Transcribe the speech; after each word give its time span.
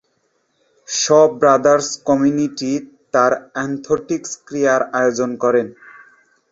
শ 0.87 1.03
Brothers 1.39 1.87
কমিটি 2.07 2.71
তার 3.13 3.31
অন্ত্যেষ্টিক্রিয়ার 3.55 4.81
আয়োজন 4.97 5.29
করে। 5.43 5.61